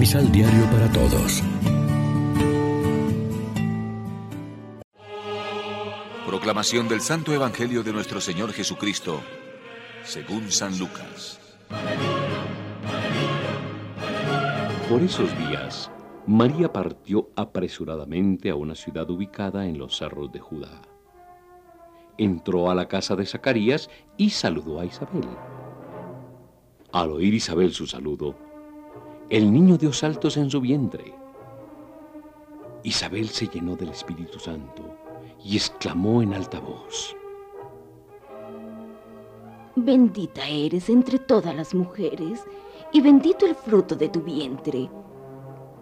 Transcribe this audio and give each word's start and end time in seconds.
Misal 0.00 0.32
Diario 0.32 0.64
para 0.70 0.90
Todos. 0.90 1.42
Proclamación 6.26 6.88
del 6.88 7.02
Santo 7.02 7.34
Evangelio 7.34 7.82
de 7.82 7.92
nuestro 7.92 8.18
Señor 8.18 8.54
Jesucristo, 8.54 9.20
según 10.02 10.50
San 10.50 10.78
Lucas. 10.78 11.38
Por 14.88 15.02
esos 15.02 15.36
días, 15.36 15.90
María 16.26 16.72
partió 16.72 17.28
apresuradamente 17.36 18.48
a 18.48 18.56
una 18.56 18.76
ciudad 18.76 19.10
ubicada 19.10 19.66
en 19.66 19.76
los 19.76 19.98
cerros 19.98 20.32
de 20.32 20.40
Judá. 20.40 20.80
Entró 22.16 22.70
a 22.70 22.74
la 22.74 22.88
casa 22.88 23.16
de 23.16 23.26
Zacarías 23.26 23.90
y 24.16 24.30
saludó 24.30 24.80
a 24.80 24.86
Isabel. 24.86 25.28
Al 26.90 27.10
oír 27.10 27.34
Isabel 27.34 27.74
su 27.74 27.86
saludo, 27.86 28.49
el 29.30 29.52
niño 29.52 29.78
dio 29.78 29.92
saltos 29.92 30.36
en 30.36 30.50
su 30.50 30.60
vientre. 30.60 31.14
Isabel 32.82 33.28
se 33.28 33.46
llenó 33.46 33.76
del 33.76 33.90
Espíritu 33.90 34.40
Santo 34.40 34.82
y 35.44 35.56
exclamó 35.56 36.20
en 36.20 36.34
alta 36.34 36.58
voz. 36.58 37.16
Bendita 39.76 40.48
eres 40.48 40.88
entre 40.90 41.20
todas 41.20 41.54
las 41.54 41.74
mujeres 41.76 42.42
y 42.92 43.00
bendito 43.00 43.46
el 43.46 43.54
fruto 43.54 43.94
de 43.94 44.08
tu 44.08 44.20
vientre. 44.20 44.90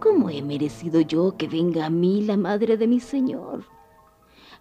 ¿Cómo 0.00 0.28
he 0.28 0.42
merecido 0.42 1.00
yo 1.00 1.36
que 1.36 1.46
venga 1.46 1.86
a 1.86 1.90
mí 1.90 2.22
la 2.22 2.36
madre 2.36 2.76
de 2.76 2.88
mi 2.88 2.98
Señor? 2.98 3.64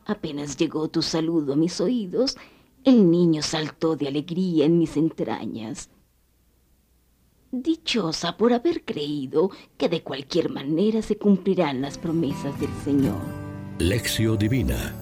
Apenas 0.05 0.58
llegó 0.58 0.88
tu 0.89 1.02
saludo 1.02 1.53
a 1.53 1.55
mis 1.55 1.81
oídos, 1.81 2.38
el 2.83 3.09
niño 3.09 3.41
saltó 3.41 3.95
de 3.95 4.08
alegría 4.08 4.66
en 4.66 4.77
mis 4.77 4.95
entrañas 4.95 5.89
dichosa 7.61 8.38
por 8.38 8.53
haber 8.53 8.84
creído 8.84 9.52
que 9.78 9.89
de 9.89 10.02
cualquier 10.02 10.50
manera 10.50 11.02
se 11.02 11.17
cumplirán 11.17 11.81
las 11.81 11.98
promesas 11.98 12.59
del 12.59 12.72
Señor. 12.84 13.20
Lección 13.80 14.38
Divina 14.38 14.94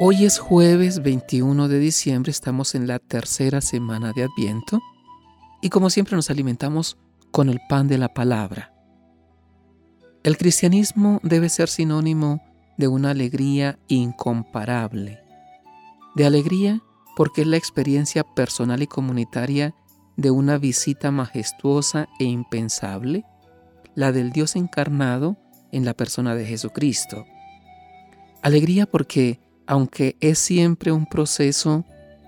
Hoy 0.00 0.24
es 0.24 0.38
jueves 0.38 1.02
21 1.02 1.66
de 1.66 1.80
diciembre, 1.80 2.30
estamos 2.30 2.76
en 2.76 2.86
la 2.86 3.00
tercera 3.00 3.60
semana 3.60 4.12
de 4.12 4.22
Adviento 4.22 4.80
y 5.60 5.70
como 5.70 5.90
siempre 5.90 6.14
nos 6.14 6.30
alimentamos 6.30 6.96
con 7.32 7.48
el 7.48 7.58
pan 7.68 7.88
de 7.88 7.98
la 7.98 8.14
palabra. 8.14 8.72
El 10.22 10.36
cristianismo 10.38 11.18
debe 11.24 11.48
ser 11.48 11.68
sinónimo 11.68 12.40
de 12.78 12.88
una 12.88 13.10
alegría 13.10 13.78
incomparable. 13.88 15.20
De 16.14 16.24
alegría 16.24 16.80
porque 17.16 17.42
es 17.42 17.46
la 17.46 17.56
experiencia 17.56 18.22
personal 18.22 18.82
y 18.82 18.86
comunitaria 18.86 19.74
de 20.16 20.30
una 20.30 20.56
visita 20.58 21.10
majestuosa 21.10 22.08
e 22.18 22.24
impensable, 22.24 23.24
la 23.94 24.12
del 24.12 24.30
Dios 24.30 24.56
encarnado 24.56 25.36
en 25.72 25.84
la 25.84 25.94
persona 25.94 26.34
de 26.34 26.46
Jesucristo. 26.46 27.26
Alegría 28.42 28.86
porque, 28.86 29.40
aunque 29.66 30.16
es 30.20 30.38
siempre 30.38 30.92
un 30.92 31.06
proceso 31.06 31.84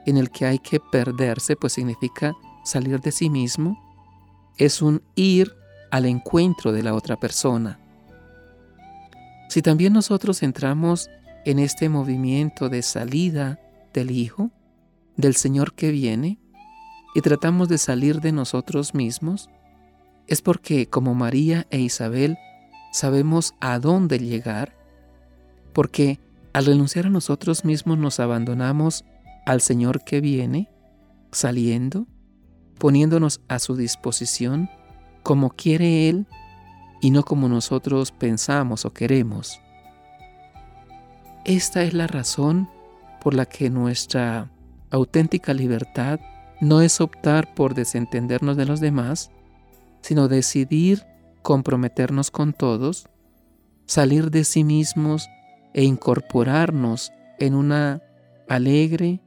en 0.06 0.16
el 0.16 0.30
que 0.30 0.46
hay 0.46 0.58
que 0.58 0.80
perderse, 0.80 1.54
pues 1.56 1.74
significa 1.74 2.34
salir 2.64 3.00
de 3.00 3.12
sí 3.12 3.30
mismo, 3.30 3.78
es 4.58 4.82
un 4.82 5.02
ir 5.14 5.54
al 5.90 6.06
encuentro 6.06 6.72
de 6.72 6.82
la 6.82 6.94
otra 6.94 7.16
persona. 7.16 7.78
Si 9.50 9.62
también 9.62 9.92
nosotros 9.92 10.44
entramos 10.44 11.10
en 11.44 11.58
este 11.58 11.88
movimiento 11.88 12.68
de 12.68 12.83
salida 12.83 13.58
del 13.92 14.12
Hijo, 14.12 14.52
del 15.16 15.34
Señor 15.34 15.74
que 15.74 15.90
viene, 15.90 16.38
y 17.16 17.20
tratamos 17.20 17.68
de 17.68 17.78
salir 17.78 18.20
de 18.20 18.30
nosotros 18.30 18.94
mismos, 18.94 19.50
es 20.28 20.40
porque 20.40 20.86
como 20.86 21.16
María 21.16 21.66
e 21.70 21.80
Isabel 21.80 22.39
sabemos 22.92 23.56
a 23.58 23.80
dónde 23.80 24.20
llegar, 24.20 24.77
porque 25.72 26.20
al 26.52 26.66
renunciar 26.66 27.06
a 27.06 27.10
nosotros 27.10 27.64
mismos 27.64 27.98
nos 27.98 28.20
abandonamos 28.20 29.05
al 29.46 29.60
Señor 29.62 30.05
que 30.05 30.20
viene, 30.20 30.70
saliendo, 31.33 32.06
poniéndonos 32.78 33.40
a 33.48 33.58
su 33.58 33.74
disposición 33.74 34.70
como 35.24 35.50
quiere 35.50 36.08
Él 36.08 36.28
y 37.00 37.11
no 37.11 37.24
como 37.24 37.48
nosotros 37.48 38.12
pensamos 38.12 38.84
o 38.84 38.92
queremos. 38.92 39.61
Esta 41.44 41.83
es 41.83 41.94
la 41.94 42.06
razón 42.06 42.68
por 43.20 43.34
la 43.34 43.46
que 43.46 43.70
nuestra 43.70 44.50
auténtica 44.90 45.55
libertad 45.55 46.20
no 46.60 46.83
es 46.83 47.00
optar 47.00 47.55
por 47.55 47.74
desentendernos 47.74 48.56
de 48.56 48.66
los 48.66 48.80
demás, 48.80 49.30
sino 50.02 50.28
decidir 50.28 51.06
comprometernos 51.42 52.30
con 52.30 52.52
todos, 52.52 53.08
salir 53.86 54.30
de 54.30 54.44
sí 54.44 54.64
mismos 54.64 55.28
e 55.72 55.84
incorporarnos 55.84 57.12
en 57.39 57.55
una 57.55 58.02
alegre 58.48 59.20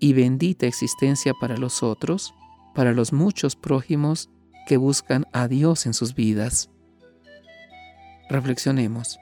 y 0.00 0.14
bendita 0.14 0.66
existencia 0.66 1.32
para 1.40 1.56
los 1.56 1.82
otros, 1.82 2.34
para 2.74 2.92
los 2.92 3.12
muchos 3.12 3.54
prójimos 3.54 4.30
que 4.66 4.76
buscan 4.76 5.26
a 5.32 5.46
Dios 5.46 5.86
en 5.86 5.94
sus 5.94 6.14
vidas. 6.14 6.70
Reflexionemos. 8.32 9.20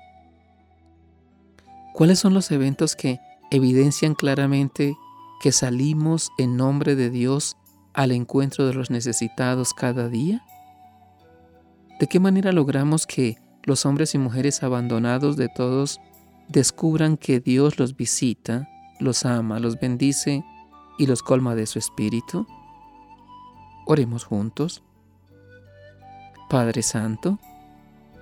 ¿Cuáles 1.95 2.21
son 2.21 2.33
los 2.33 2.53
eventos 2.53 2.95
que 2.95 3.19
evidencian 3.51 4.15
claramente 4.15 4.97
que 5.43 5.51
salimos 5.51 6.31
en 6.39 6.57
nombre 6.57 6.95
de 6.95 7.11
Dios 7.11 7.57
al 7.93 8.13
encuentro 8.13 8.69
de 8.69 8.75
los 8.75 8.89
necesitados 8.89 9.75
cada 9.75 10.09
día? 10.09 10.45
¿De 11.99 12.07
qué 12.07 12.21
manera 12.21 12.53
logramos 12.53 13.05
que 13.05 13.39
los 13.65 13.85
hombres 13.85 14.15
y 14.15 14.19
mujeres 14.19 14.63
abandonados 14.63 15.37
de 15.37 15.49
todos 15.49 16.01
descubran 16.47 17.17
que 17.17 17.41
Dios 17.41 17.81
los 17.81 17.97
visita, 17.97 18.69
los 19.01 19.27
ama, 19.27 19.59
los 19.59 19.81
bendice 19.81 20.45
y 20.99 21.07
los 21.07 21.25
colma 21.25 21.57
de 21.57 21.67
su 21.67 21.81
espíritu? 21.81 22.47
Oremos 23.87 24.23
juntos. 24.23 24.85
Padre 26.49 26.83
Santo, 26.83 27.41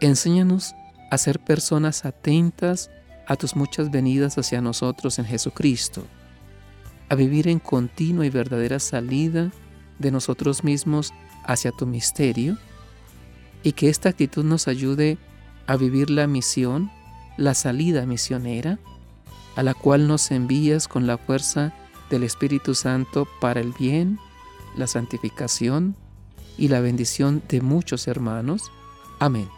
enséñanos 0.01 0.75
a 1.11 1.19
ser 1.19 1.41
personas 1.41 2.05
atentas 2.05 2.91
a 3.27 3.37
tus 3.37 3.57
muchas 3.57 3.91
venidas 3.91 4.39
hacia 4.39 4.61
nosotros 4.61 5.19
en 5.19 5.25
Jesucristo, 5.25 6.05
a 7.09 7.15
vivir 7.15 7.49
en 7.49 7.59
continua 7.59 8.27
y 8.27 8.31
verdadera 8.31 8.79
salida 8.79 9.51
de 9.99 10.11
nosotros 10.11 10.65
mismos 10.65 11.13
hacia 11.45 11.73
tu 11.73 11.87
misterio, 11.87 12.59
y 13.63 13.73
que 13.73 13.89
esta 13.89 14.09
actitud 14.09 14.45
nos 14.45 14.69
ayude 14.69 15.19
a 15.67 15.77
vivir 15.77 16.11
la 16.11 16.27
misión, 16.27 16.91
la 17.37 17.55
salida 17.55 18.07
misionera, 18.07 18.79
a 19.57 19.63
la 19.63 19.75
cual 19.75 20.07
nos 20.07 20.31
envías 20.31 20.87
con 20.89 21.07
la 21.07 21.19
fuerza 21.19 21.75
del 22.11 22.23
Espíritu 22.23 22.75
Santo 22.75 23.27
para 23.41 23.61
el 23.61 23.73
bien, 23.73 24.19
la 24.77 24.87
santificación 24.87 25.97
y 26.57 26.69
la 26.69 26.81
bendición 26.81 27.43
de 27.49 27.61
muchos 27.61 28.07
hermanos. 28.09 28.71
Amén. 29.19 29.58